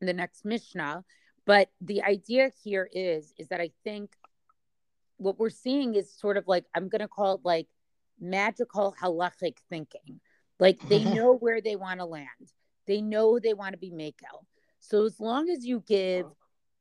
the 0.00 0.14
next 0.14 0.46
Mishnah. 0.46 1.04
But 1.44 1.68
the 1.80 2.02
idea 2.02 2.50
here 2.64 2.88
is 2.90 3.34
is 3.38 3.48
that 3.48 3.60
I 3.60 3.70
think 3.84 4.12
what 5.18 5.38
we're 5.38 5.50
seeing 5.50 5.94
is 5.94 6.10
sort 6.10 6.38
of 6.38 6.48
like 6.48 6.64
I'm 6.74 6.88
going 6.88 7.00
to 7.00 7.08
call 7.08 7.34
it 7.34 7.40
like 7.44 7.68
magical 8.18 8.94
halachic 9.00 9.58
thinking. 9.68 10.20
Like 10.62 10.80
they 10.88 11.02
know 11.02 11.34
where 11.34 11.60
they 11.60 11.74
want 11.74 11.98
to 11.98 12.06
land. 12.06 12.52
They 12.86 13.00
know 13.00 13.40
they 13.40 13.52
want 13.52 13.72
to 13.72 13.78
be 13.78 13.90
makel. 13.90 14.44
So 14.78 15.04
as 15.04 15.18
long 15.18 15.50
as 15.50 15.66
you 15.66 15.82
give 15.88 16.26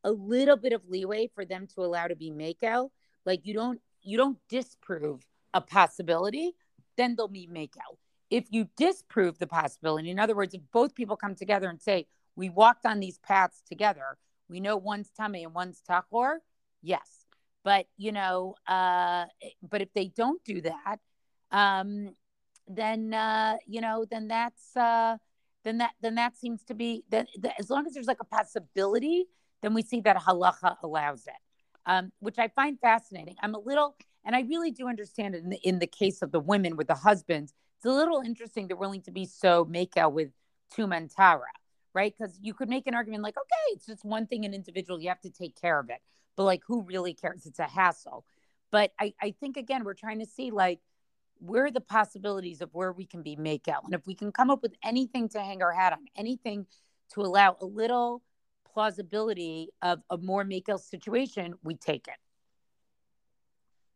a 0.03 0.11
little 0.11 0.55
bit 0.55 0.71
of 0.71 0.87
leeway 0.87 1.31
for 1.33 1.45
them 1.45 1.65
to 1.73 1.81
allow 1.81 2.05
to 2.05 2.15
be 2.15 2.29
makel, 2.29 2.91
like 3.25 3.39
you 3.43 3.55
don't 3.55 3.81
you 4.03 4.17
don't 4.17 4.37
disprove 4.49 5.25
a 5.55 5.61
possibility, 5.61 6.51
then 6.95 7.15
they'll 7.15 7.27
be 7.27 7.47
makel. 7.51 7.97
If 8.29 8.45
you 8.51 8.69
disprove 8.77 9.39
the 9.39 9.47
possibility, 9.47 10.11
in 10.11 10.19
other 10.19 10.35
words, 10.35 10.53
if 10.53 10.61
both 10.71 10.93
people 10.93 11.17
come 11.17 11.33
together 11.33 11.67
and 11.67 11.81
say, 11.81 12.05
we 12.35 12.49
walked 12.49 12.85
on 12.85 12.99
these 12.99 13.17
paths 13.17 13.63
together, 13.67 14.15
we 14.47 14.59
know 14.59 14.77
one's 14.77 15.09
tummy 15.09 15.43
and 15.43 15.55
one's 15.55 15.81
tachor, 15.89 16.35
yes. 16.83 17.25
But 17.63 17.87
you 17.97 18.11
know, 18.11 18.53
uh, 18.67 19.25
but 19.67 19.81
if 19.81 19.91
they 19.95 20.05
don't 20.05 20.43
do 20.43 20.61
that, 20.61 20.97
um, 21.49 22.15
then 22.75 23.13
uh, 23.13 23.57
you 23.67 23.81
know, 23.81 24.05
then 24.09 24.27
that's 24.27 24.75
uh, 24.75 25.17
then 25.63 25.77
that 25.79 25.91
then 26.01 26.15
that 26.15 26.37
seems 26.37 26.63
to 26.65 26.73
be 26.73 27.03
that, 27.09 27.27
that 27.39 27.55
as 27.59 27.69
long 27.69 27.85
as 27.85 27.93
there's 27.93 28.07
like 28.07 28.21
a 28.21 28.25
possibility, 28.25 29.25
then 29.61 29.73
we 29.73 29.81
see 29.81 30.01
that 30.01 30.17
halacha 30.17 30.77
allows 30.83 31.27
it, 31.27 31.33
um, 31.85 32.11
which 32.19 32.39
I 32.39 32.47
find 32.49 32.79
fascinating. 32.79 33.35
I'm 33.41 33.55
a 33.55 33.59
little, 33.59 33.95
and 34.25 34.35
I 34.35 34.41
really 34.41 34.71
do 34.71 34.87
understand 34.87 35.35
it 35.35 35.43
in 35.43 35.49
the, 35.49 35.57
in 35.57 35.79
the 35.79 35.87
case 35.87 36.21
of 36.21 36.31
the 36.31 36.39
women 36.39 36.75
with 36.75 36.87
the 36.87 36.95
husbands. 36.95 37.53
It's 37.77 37.85
a 37.85 37.91
little 37.91 38.21
interesting 38.21 38.67
they're 38.67 38.77
willing 38.77 39.01
to 39.03 39.11
be 39.11 39.25
so 39.25 39.65
makel 39.65 40.11
with 40.11 40.29
tumantara, 40.75 41.41
right? 41.93 42.13
Because 42.15 42.37
you 42.41 42.53
could 42.53 42.69
make 42.69 42.87
an 42.87 42.93
argument 42.93 43.23
like, 43.23 43.37
okay, 43.37 43.75
it's 43.75 43.85
just 43.85 44.05
one 44.05 44.27
thing 44.27 44.45
an 44.45 44.53
individual, 44.53 44.99
you 44.99 45.09
have 45.09 45.21
to 45.21 45.31
take 45.31 45.59
care 45.59 45.79
of 45.79 45.89
it, 45.89 45.99
but 46.35 46.43
like, 46.43 46.61
who 46.67 46.83
really 46.83 47.13
cares? 47.13 47.45
It's 47.45 47.59
a 47.59 47.63
hassle. 47.63 48.25
But 48.71 48.93
I, 48.99 49.13
I 49.21 49.31
think 49.39 49.57
again, 49.57 49.83
we're 49.83 49.93
trying 49.95 50.19
to 50.19 50.25
see 50.25 50.51
like 50.51 50.79
where 51.41 51.65
are 51.65 51.71
the 51.71 51.81
possibilities 51.81 52.61
of 52.61 52.69
where 52.73 52.91
we 52.91 53.05
can 53.05 53.23
be 53.23 53.35
makel. 53.35 53.83
And 53.83 53.93
if 53.93 54.05
we 54.05 54.15
can 54.15 54.31
come 54.31 54.49
up 54.49 54.61
with 54.61 54.75
anything 54.83 55.27
to 55.29 55.41
hang 55.41 55.61
our 55.61 55.73
hat 55.73 55.93
on 55.93 56.05
anything 56.15 56.67
to 57.13 57.21
allow 57.21 57.57
a 57.59 57.65
little 57.65 58.21
plausibility 58.73 59.69
of 59.81 59.99
a 60.09 60.17
more 60.17 60.45
makel 60.45 60.79
situation 60.79 61.55
we 61.63 61.75
take 61.75 62.07
it. 62.07 62.15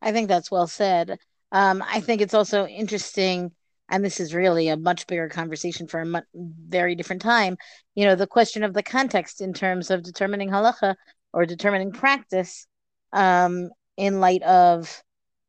I 0.01 0.11
think 0.11 0.27
that's 0.27 0.51
well 0.51 0.67
said. 0.67 1.17
Um, 1.51 1.83
i 1.87 2.01
think 2.01 2.21
it's 2.21 2.33
also 2.33 2.65
interesting 2.65 3.51
and 3.89 4.03
this 4.03 4.19
is 4.19 4.33
really 4.33 4.67
a 4.67 4.75
much 4.75 5.05
bigger 5.07 5.29
conversation 5.29 5.87
for 5.87 6.01
a 6.01 6.05
mu- 6.05 6.19
very 6.33 6.95
different 6.95 7.21
time 7.21 7.55
you 7.93 8.03
know 8.03 8.15
the 8.15 8.27
question 8.27 8.63
of 8.63 8.73
the 8.73 8.83
context 8.83 9.41
in 9.41 9.53
terms 9.53 9.91
of 9.91 10.03
determining 10.03 10.49
halacha 10.49 10.95
or 11.33 11.45
determining 11.45 11.91
practice 11.91 12.65
um, 13.13 13.69
in 13.95 14.19
light 14.19 14.41
of 14.43 15.03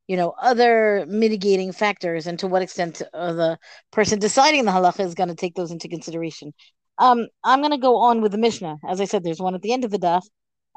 you 0.06 0.16
know 0.16 0.34
other 0.40 1.04
mitigating 1.08 1.72
factors 1.72 2.26
and 2.26 2.38
to 2.38 2.46
what 2.46 2.62
extent 2.62 3.02
uh, 3.12 3.32
the 3.32 3.58
person 3.90 4.18
deciding 4.18 4.64
the 4.64 4.70
halacha 4.70 5.00
is 5.00 5.14
going 5.14 5.28
to 5.28 5.34
take 5.34 5.54
those 5.54 5.70
into 5.70 5.88
consideration. 5.88 6.52
Um 6.98 7.26
i'm 7.44 7.60
going 7.60 7.72
to 7.72 7.78
go 7.78 7.96
on 7.98 8.20
with 8.22 8.32
the 8.32 8.38
mishnah. 8.38 8.76
As 8.88 9.00
i 9.00 9.04
said 9.04 9.24
there's 9.24 9.40
one 9.40 9.54
at 9.54 9.62
the 9.62 9.72
end 9.72 9.84
of 9.84 9.90
the 9.90 9.98
daf. 9.98 10.22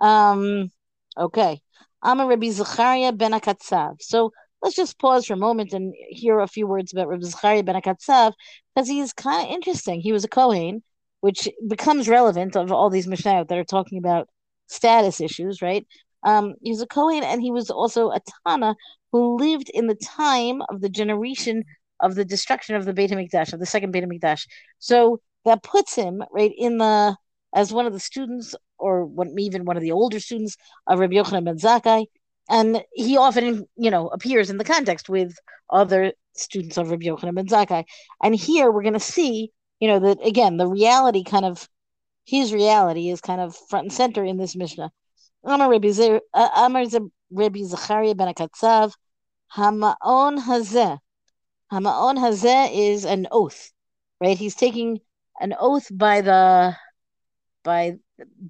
Um 0.01 0.71
okay. 1.17 1.61
I'm 2.01 2.19
a 2.19 2.27
rabbi 2.27 2.49
zachariah 2.49 3.11
ben 3.13 3.31
akatsav 3.31 4.01
so 4.01 4.31
let's 4.61 4.75
just 4.75 4.99
pause 4.99 5.25
for 5.25 5.33
a 5.33 5.37
moment 5.37 5.73
and 5.73 5.93
hear 6.09 6.39
a 6.39 6.47
few 6.47 6.67
words 6.67 6.93
about 6.93 7.07
rabbi 7.07 7.23
zachariah 7.25 7.63
ben 7.63 7.75
akatsav 7.81 8.33
because 8.75 8.87
he's 8.89 9.13
kind 9.13 9.47
of 9.47 9.53
interesting. 9.53 10.01
He 10.01 10.11
was 10.11 10.23
a 10.23 10.29
kohen 10.29 10.83
which 11.21 11.49
becomes 11.67 12.07
relevant 12.07 12.55
of 12.55 12.71
all 12.71 12.89
these 12.89 13.07
mishnah 13.07 13.45
that 13.45 13.57
are 13.57 13.65
talking 13.65 13.97
about 13.97 14.29
status 14.67 15.19
issues 15.21 15.61
right? 15.61 15.85
Um, 16.23 16.55
he 16.61 16.71
was 16.71 16.81
a 16.81 16.87
Kohen 16.87 17.23
and 17.23 17.41
he 17.41 17.51
was 17.51 17.69
also 17.69 18.09
a 18.11 18.19
Tana 18.45 18.75
who 19.11 19.37
lived 19.37 19.69
in 19.73 19.87
the 19.87 19.95
time 19.95 20.61
of 20.69 20.81
the 20.81 20.89
generation 20.89 21.63
of 21.99 22.15
the 22.15 22.25
destruction 22.25 22.75
of 22.75 22.85
the 22.85 22.93
Beit 22.93 23.11
HaMikdash, 23.11 23.53
of 23.53 23.59
the 23.59 23.65
second 23.65 23.91
Beit 23.91 24.03
HaMikdash. 24.03 24.47
So 24.79 25.19
that 25.45 25.63
puts 25.63 25.95
him 25.95 26.23
right 26.31 26.53
in 26.57 26.77
the 26.77 27.15
as 27.53 27.73
one 27.73 27.87
of 27.87 27.93
the 27.93 27.99
students, 27.99 28.55
or 28.77 29.05
one, 29.05 29.33
even 29.39 29.65
one 29.65 29.75
of 29.75 29.81
the 29.81 29.91
older 29.91 30.19
students 30.19 30.55
of 30.87 30.99
Rabbi 30.99 31.15
Yochanan 31.15 31.45
ben 31.45 31.57
Zakkai, 31.57 32.05
and 32.47 32.83
he 32.93 33.17
often, 33.17 33.65
you 33.75 33.89
know, 33.89 34.07
appears 34.09 34.49
in 34.49 34.57
the 34.57 34.63
context 34.63 35.09
with 35.09 35.35
other 35.69 36.13
students 36.35 36.77
of 36.77 36.91
Rabbi 36.91 37.05
Yochanan 37.05 37.35
ben 37.35 37.47
Zakkai. 37.47 37.85
And 38.23 38.35
here 38.35 38.71
we're 38.71 38.83
going 38.83 38.93
to 38.93 38.99
see, 38.99 39.51
you 39.79 39.87
know, 39.87 39.99
that 39.99 40.25
again 40.25 40.57
the 40.57 40.67
reality 40.67 41.23
kind 41.23 41.45
of 41.45 41.67
his 42.25 42.53
reality 42.53 43.09
is 43.09 43.21
kind 43.21 43.41
of 43.41 43.55
front 43.69 43.85
and 43.85 43.93
center 43.93 44.23
in 44.23 44.37
this 44.37 44.55
Mishnah. 44.55 44.91
Amar 45.43 45.71
Rabbi 45.71 45.89
uh, 46.33 46.69
Rabbi 47.31 47.63
Zachariah 47.63 48.15
ben 48.15 48.33
Akatsav, 48.33 48.93
Hama'on 49.55 50.39
Hazeh. 50.39 50.97
Hama'on 51.71 52.17
Hazeh 52.17 52.69
is 52.73 53.05
an 53.05 53.27
oath, 53.31 53.71
right? 54.21 54.37
He's 54.37 54.55
taking 54.55 54.99
an 55.39 55.55
oath 55.59 55.87
by 55.91 56.21
the 56.21 56.75
by 57.63 57.97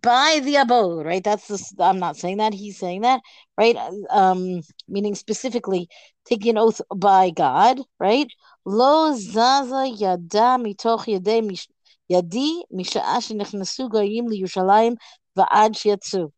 by 0.02 0.42
the 0.44 0.56
abode, 0.58 1.06
right? 1.06 1.24
That's 1.24 1.48
the 1.48 1.84
I'm 1.84 2.00
not 2.00 2.18
saying 2.18 2.38
that, 2.38 2.54
he's 2.54 2.78
saying 2.78 3.02
that, 3.02 3.22
right? 3.58 3.76
Um, 4.10 4.62
meaning 4.88 5.16
specifically 5.16 5.90
taking 6.26 6.52
an 6.52 6.58
oath 6.58 6.82
by 6.96 7.32
God, 7.32 7.82
right? 8.00 8.28
Lo 8.66 9.14
zaza 9.16 9.88
yada 9.88 10.58
mitoch 10.58 11.06
yadi 11.06 11.68
yadi 12.12 12.62
misha'a 12.74 13.20
shenechnasu 13.20 13.90
goyim 13.90 14.28
liyushalayim 14.28 14.98
va'ad 15.38 15.74
shiatzu. 15.74 16.32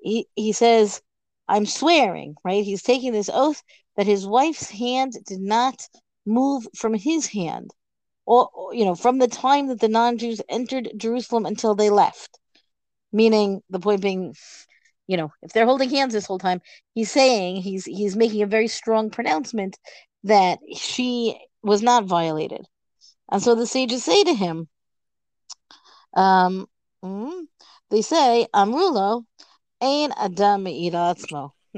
He, 0.00 0.26
he 0.34 0.52
says, 0.52 1.00
I'm 1.48 1.66
swearing, 1.66 2.36
right? 2.44 2.64
He's 2.64 2.82
taking 2.82 3.12
this 3.12 3.30
oath 3.32 3.62
that 3.96 4.06
his 4.06 4.26
wife's 4.26 4.70
hand 4.70 5.14
did 5.26 5.40
not 5.40 5.88
move 6.26 6.66
from 6.76 6.94
his 6.94 7.26
hand, 7.26 7.70
or, 8.26 8.48
you 8.72 8.84
know, 8.84 8.94
from 8.94 9.18
the 9.18 9.28
time 9.28 9.68
that 9.68 9.80
the 9.80 9.88
non-Jews 9.88 10.40
entered 10.48 10.90
Jerusalem 10.96 11.46
until 11.46 11.74
they 11.74 11.90
left. 11.90 12.38
Meaning, 13.12 13.62
the 13.70 13.78
point 13.78 14.00
being, 14.02 14.34
you 15.06 15.16
know, 15.16 15.30
if 15.42 15.52
they're 15.52 15.66
holding 15.66 15.90
hands 15.90 16.12
this 16.12 16.26
whole 16.26 16.38
time, 16.38 16.60
he's 16.94 17.10
saying 17.10 17.56
he's 17.56 17.84
he's 17.84 18.16
making 18.16 18.42
a 18.42 18.46
very 18.46 18.66
strong 18.66 19.10
pronouncement 19.10 19.78
that 20.24 20.58
she 20.76 21.38
was 21.62 21.82
not 21.82 22.06
violated. 22.06 22.66
And 23.30 23.42
so 23.42 23.54
the 23.54 23.66
sages 23.66 24.02
say 24.04 24.24
to 24.24 24.34
him, 24.34 24.68
um, 26.16 26.66
mm, 27.04 27.42
they 27.90 28.02
say, 28.02 28.46
Amrulo, 28.54 29.24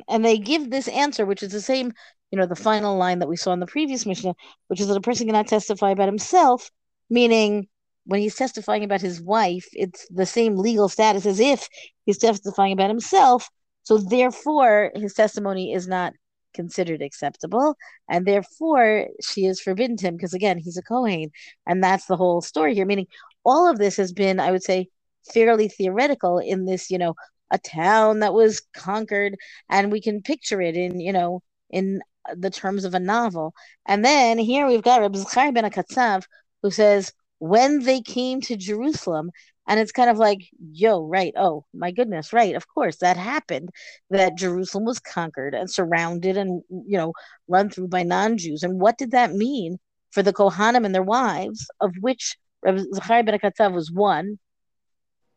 And 0.08 0.24
they 0.24 0.38
give 0.38 0.70
this 0.70 0.88
answer, 0.88 1.26
which 1.26 1.42
is 1.42 1.52
the 1.52 1.60
same, 1.60 1.92
you 2.30 2.38
know, 2.38 2.46
the 2.46 2.54
final 2.54 2.96
line 2.96 3.18
that 3.18 3.28
we 3.28 3.36
saw 3.36 3.52
in 3.52 3.60
the 3.60 3.66
previous 3.66 4.06
Mishnah, 4.06 4.34
which 4.68 4.80
is 4.80 4.88
that 4.88 4.96
a 4.96 5.00
person 5.00 5.26
cannot 5.26 5.48
testify 5.48 5.90
about 5.90 6.06
himself, 6.06 6.70
meaning 7.10 7.68
when 8.04 8.20
he's 8.20 8.36
testifying 8.36 8.84
about 8.84 9.00
his 9.00 9.20
wife, 9.20 9.66
it's 9.72 10.06
the 10.10 10.26
same 10.26 10.56
legal 10.56 10.88
status 10.88 11.26
as 11.26 11.40
if 11.40 11.68
he's 12.04 12.18
testifying 12.18 12.72
about 12.72 12.90
himself. 12.90 13.48
So 13.82 13.98
therefore, 13.98 14.92
his 14.94 15.14
testimony 15.14 15.72
is 15.72 15.88
not 15.88 16.12
considered 16.54 17.02
acceptable, 17.02 17.76
and 18.08 18.24
therefore 18.24 19.08
she 19.22 19.46
is 19.46 19.60
forbidden 19.60 19.96
to 19.98 20.08
him 20.08 20.16
because 20.16 20.34
again, 20.34 20.58
he's 20.58 20.76
a 20.76 20.82
Kohen, 20.82 21.30
and 21.66 21.82
that's 21.82 22.06
the 22.06 22.16
whole 22.16 22.40
story 22.40 22.74
here. 22.74 22.86
Meaning, 22.86 23.06
all 23.44 23.68
of 23.68 23.78
this 23.78 23.96
has 23.96 24.12
been, 24.12 24.40
I 24.40 24.52
would 24.52 24.62
say, 24.62 24.88
fairly 25.34 25.68
theoretical 25.68 26.38
in 26.38 26.64
this, 26.64 26.90
you 26.90 26.98
know, 26.98 27.14
a 27.50 27.58
town 27.58 28.20
that 28.20 28.34
was 28.34 28.62
conquered 28.74 29.36
and 29.70 29.92
we 29.92 30.00
can 30.00 30.22
picture 30.22 30.60
it 30.60 30.76
in 30.76 31.00
you 31.00 31.12
know 31.12 31.42
in 31.70 32.00
the 32.34 32.50
terms 32.50 32.84
of 32.84 32.94
a 32.94 33.00
novel. 33.00 33.54
And 33.86 34.04
then 34.04 34.38
here 34.38 34.66
we've 34.66 34.82
got 34.82 35.00
Rabbi 35.00 35.18
Zachariah 35.18 35.52
ben 35.52 35.64
Akatsav 35.64 36.24
who 36.62 36.70
says 36.70 37.12
when 37.38 37.80
they 37.80 38.00
came 38.00 38.40
to 38.42 38.56
Jerusalem 38.56 39.30
and 39.68 39.80
it's 39.80 39.92
kind 39.92 40.10
of 40.10 40.18
like 40.18 40.40
yo 40.72 41.04
right 41.04 41.32
oh 41.36 41.64
my 41.74 41.90
goodness 41.90 42.32
right 42.32 42.54
of 42.54 42.66
course 42.68 42.96
that 42.98 43.16
happened 43.16 43.70
that 44.10 44.36
Jerusalem 44.36 44.84
was 44.84 45.00
conquered 45.00 45.54
and 45.54 45.70
surrounded 45.70 46.36
and 46.36 46.62
you 46.70 46.96
know 46.96 47.12
run 47.48 47.70
through 47.70 47.88
by 47.88 48.02
non-Jews. 48.02 48.62
And 48.62 48.80
what 48.80 48.98
did 48.98 49.12
that 49.12 49.32
mean 49.32 49.78
for 50.10 50.22
the 50.22 50.32
Kohanim 50.32 50.84
and 50.84 50.94
their 50.94 51.02
wives 51.02 51.66
of 51.80 51.92
which 52.00 52.36
Rabbi 52.62 52.82
Zachariah 52.94 53.24
ben 53.24 53.38
Akatsav 53.38 53.72
was 53.72 53.90
one? 53.90 54.38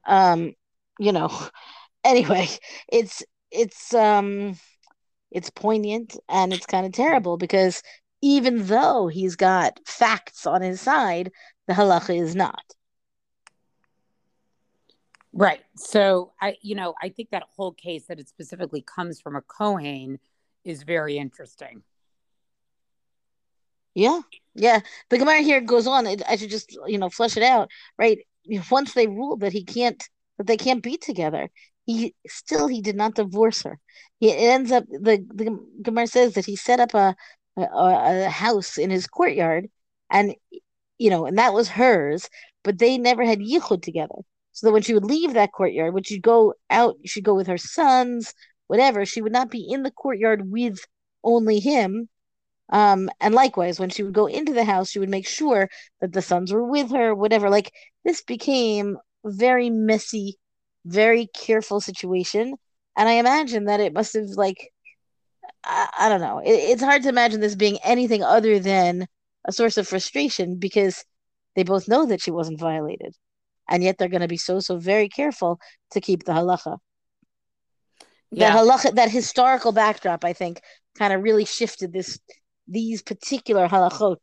Um 0.05 0.53
you 0.99 1.11
know 1.11 1.29
anyway, 2.03 2.47
it's 2.91 3.23
it's 3.51 3.93
um 3.93 4.57
it's 5.31 5.49
poignant 5.49 6.17
and 6.27 6.53
it's 6.53 6.65
kind 6.65 6.85
of 6.85 6.91
terrible 6.91 7.37
because 7.37 7.81
even 8.21 8.65
though 8.67 9.07
he's 9.07 9.35
got 9.35 9.79
facts 9.85 10.45
on 10.45 10.61
his 10.61 10.81
side, 10.81 11.31
the 11.67 11.73
halacha 11.73 12.19
is 12.19 12.35
not. 12.35 12.63
Right. 15.31 15.61
So 15.75 16.31
I, 16.41 16.57
you 16.61 16.75
know, 16.75 16.95
I 17.01 17.09
think 17.09 17.29
that 17.29 17.43
whole 17.55 17.71
case 17.71 18.05
that 18.07 18.19
it 18.19 18.27
specifically 18.27 18.81
comes 18.81 19.21
from 19.21 19.35
a 19.35 19.41
Kohen 19.41 20.19
is 20.65 20.83
very 20.83 21.17
interesting. 21.17 21.83
Yeah, 23.93 24.21
yeah. 24.55 24.79
The 25.09 25.17
Gemara 25.17 25.41
here 25.41 25.61
goes 25.61 25.87
on. 25.87 26.07
I 26.07 26.35
should 26.35 26.49
just, 26.49 26.77
you 26.87 26.97
know, 26.97 27.09
flesh 27.09 27.37
it 27.37 27.43
out, 27.43 27.69
right? 27.97 28.19
Once 28.71 28.93
they 28.93 29.07
ruled 29.07 29.41
that 29.41 29.53
he 29.53 29.63
can't, 29.63 30.01
that 30.37 30.47
they 30.47 30.57
can't 30.57 30.81
be 30.81 30.97
together, 30.97 31.49
he 31.91 32.15
still 32.27 32.67
he 32.67 32.81
did 32.81 32.95
not 32.95 33.15
divorce 33.15 33.63
her. 33.63 33.79
He 34.19 34.35
ends 34.35 34.71
up 34.71 34.85
the 34.89 35.25
the 35.33 35.57
Gemara 35.81 36.07
says 36.07 36.33
that 36.33 36.45
he 36.45 36.55
set 36.55 36.79
up 36.79 36.93
a 36.93 37.15
a, 37.57 38.25
a 38.25 38.29
house 38.29 38.77
in 38.77 38.89
his 38.89 39.07
courtyard, 39.07 39.69
and 40.09 40.35
you 40.97 41.09
know, 41.09 41.25
and 41.25 41.37
that 41.37 41.53
was 41.53 41.69
hers, 41.69 42.29
but 42.63 42.77
they 42.77 42.97
never 42.97 43.25
had 43.25 43.39
yichud 43.39 43.81
together. 43.81 44.15
So 44.51 44.67
that 44.67 44.73
when 44.73 44.81
she 44.83 44.93
would 44.93 45.05
leave 45.05 45.33
that 45.33 45.51
courtyard, 45.53 45.93
when 45.93 46.03
she'd 46.03 46.21
go 46.21 46.53
out, 46.69 46.95
she'd 47.05 47.23
go 47.23 47.35
with 47.35 47.47
her 47.47 47.57
sons, 47.57 48.33
whatever. 48.67 49.05
She 49.05 49.21
would 49.21 49.31
not 49.31 49.49
be 49.49 49.65
in 49.69 49.83
the 49.83 49.91
courtyard 49.91 50.51
with 50.51 50.79
only 51.23 51.59
him. 51.59 52.09
Um, 52.69 53.09
and 53.19 53.33
likewise, 53.33 53.79
when 53.79 53.89
she 53.89 54.03
would 54.03 54.13
go 54.13 54.27
into 54.27 54.53
the 54.53 54.63
house, 54.65 54.91
she 54.91 54.99
would 54.99 55.09
make 55.09 55.27
sure 55.27 55.69
that 56.01 56.13
the 56.13 56.21
sons 56.21 56.53
were 56.53 56.65
with 56.65 56.91
her, 56.91 57.15
whatever. 57.15 57.49
Like 57.49 57.71
this 58.05 58.21
became 58.21 58.97
very 59.25 59.69
messy, 59.69 60.37
very 60.85 61.27
careful 61.27 61.81
situation. 61.81 62.55
And 62.97 63.09
I 63.09 63.13
imagine 63.13 63.65
that 63.65 63.79
it 63.79 63.93
must 63.93 64.13
have 64.13 64.25
like 64.35 64.71
I, 65.63 65.89
I 65.99 66.09
don't 66.09 66.21
know. 66.21 66.39
It, 66.39 66.51
it's 66.51 66.83
hard 66.83 67.03
to 67.03 67.09
imagine 67.09 67.41
this 67.41 67.55
being 67.55 67.77
anything 67.83 68.23
other 68.23 68.59
than 68.59 69.07
a 69.45 69.51
source 69.51 69.77
of 69.77 69.87
frustration 69.87 70.57
because 70.57 71.03
they 71.55 71.63
both 71.63 71.87
know 71.87 72.05
that 72.05 72.21
she 72.21 72.31
wasn't 72.31 72.59
violated 72.59 73.15
and 73.69 73.83
yet 73.83 73.97
they're 73.97 74.09
going 74.09 74.21
to 74.21 74.27
be 74.27 74.37
so 74.37 74.59
so 74.59 74.77
very 74.77 75.07
careful 75.07 75.59
to 75.91 76.01
keep 76.01 76.25
the 76.25 76.31
halacha. 76.31 76.77
Yeah. 78.31 78.53
That 78.53 78.59
halacha, 78.59 78.95
that 78.95 79.09
historical 79.09 79.71
backdrop, 79.71 80.23
I 80.23 80.33
think, 80.33 80.61
kind 80.97 81.13
of 81.13 81.23
really 81.23 81.45
shifted 81.45 81.93
this 81.93 82.19
these 82.67 83.01
particular 83.01 83.67
halachot 83.67 84.17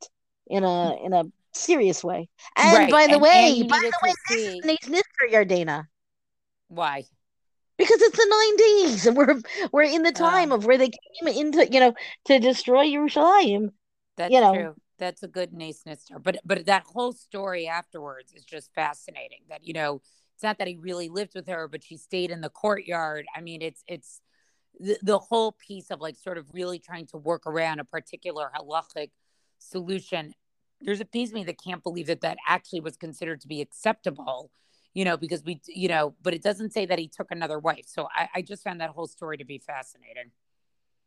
in 0.46 0.64
a 0.64 1.04
in 1.04 1.12
a 1.12 1.24
serious 1.52 2.04
way. 2.04 2.28
And 2.56 2.76
right. 2.76 2.90
by 2.90 3.06
the 3.06 3.14
and, 3.14 3.22
way, 3.22 3.60
and 3.60 3.68
by 3.68 3.78
the 3.78 3.92
way, 4.02 4.12
this 4.28 4.54
is 4.54 4.88
Nister 4.88 5.32
Yardena. 5.32 5.84
Why? 6.68 7.04
Because 7.78 8.00
it's 8.00 8.16
the 8.16 8.96
90s 8.96 9.06
and 9.06 9.16
we're 9.16 9.40
we're 9.70 9.82
in 9.82 10.02
the 10.02 10.12
time 10.12 10.50
uh, 10.50 10.56
of 10.56 10.64
where 10.64 10.78
they 10.78 10.88
came 10.88 11.28
into, 11.28 11.68
you 11.70 11.80
know, 11.80 11.94
to 12.26 12.38
destroy 12.38 12.86
Yerushalayim. 12.86 13.70
That's 14.16 14.32
you 14.32 14.40
know, 14.40 14.54
true 14.54 14.74
that's 14.98 15.22
a 15.22 15.28
good 15.28 15.52
Naisnister. 15.52 16.22
But 16.22 16.38
but 16.44 16.66
that 16.66 16.84
whole 16.84 17.12
story 17.12 17.68
afterwards 17.68 18.32
is 18.32 18.44
just 18.44 18.72
fascinating. 18.74 19.40
That 19.48 19.66
you 19.66 19.72
know, 19.72 20.00
it's 20.34 20.42
not 20.42 20.58
that 20.58 20.68
he 20.68 20.76
really 20.76 21.08
lived 21.08 21.34
with 21.34 21.48
her, 21.48 21.68
but 21.68 21.84
she 21.84 21.96
stayed 21.96 22.30
in 22.30 22.40
the 22.40 22.50
courtyard. 22.50 23.26
I 23.34 23.40
mean, 23.40 23.62
it's 23.62 23.82
it's 23.86 24.20
the, 24.78 24.98
the 25.02 25.18
whole 25.18 25.52
piece 25.52 25.90
of 25.90 26.00
like 26.00 26.16
sort 26.16 26.38
of 26.38 26.46
really 26.52 26.78
trying 26.78 27.06
to 27.08 27.18
work 27.18 27.46
around 27.46 27.80
a 27.80 27.84
particular 27.84 28.50
halachic 28.54 29.10
solution. 29.58 30.32
There's 30.80 31.00
a 31.00 31.06
piece 31.06 31.30
of 31.30 31.34
me 31.34 31.44
that 31.44 31.62
can't 31.62 31.82
believe 31.82 32.08
that 32.08 32.20
that 32.20 32.36
actually 32.46 32.80
was 32.80 32.96
considered 32.96 33.40
to 33.42 33.48
be 33.48 33.62
acceptable, 33.62 34.50
you 34.96 35.04
know, 35.04 35.18
because 35.18 35.44
we, 35.44 35.60
you 35.66 35.88
know, 35.88 36.14
but 36.22 36.32
it 36.32 36.42
doesn't 36.42 36.72
say 36.72 36.86
that 36.86 36.98
he 36.98 37.06
took 37.06 37.30
another 37.30 37.58
wife. 37.58 37.84
So 37.86 38.08
I, 38.16 38.28
I 38.36 38.40
just 38.40 38.64
found 38.64 38.80
that 38.80 38.88
whole 38.88 39.06
story 39.06 39.36
to 39.36 39.44
be 39.44 39.58
fascinating. 39.58 40.30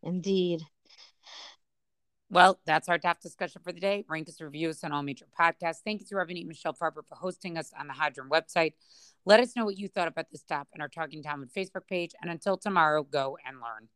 Indeed. 0.04 0.62
Well, 2.30 2.60
that's 2.68 2.88
our 2.88 3.00
DAF 3.00 3.20
discussion 3.20 3.64
for 3.64 3.72
the 3.72 3.80
day. 3.80 4.06
Rank 4.08 4.30
us, 4.30 4.40
review 4.40 4.70
us 4.70 4.84
on 4.84 4.92
all 4.92 5.02
major 5.02 5.26
podcasts. 5.38 5.80
Thank 5.84 6.02
you 6.02 6.06
to 6.06 6.16
Rabbanit 6.16 6.46
Michelle 6.46 6.76
Farber 6.76 7.02
for 7.04 7.16
hosting 7.16 7.58
us 7.58 7.72
on 7.80 7.88
the 7.88 7.94
Hadran 7.94 8.30
website. 8.30 8.74
Let 9.26 9.40
us 9.40 9.56
know 9.56 9.66
what 9.66 9.80
you 9.80 9.88
thought 9.88 10.08
about 10.08 10.30
this 10.32 10.42
stop 10.42 10.68
on 10.76 10.82
our 10.82 10.88
Talking 10.88 11.24
Talmud 11.24 11.50
Facebook 11.52 11.88
page. 11.90 12.12
And 12.22 12.30
until 12.30 12.58
tomorrow, 12.58 13.02
go 13.02 13.40
and 13.44 13.58
learn. 13.58 13.90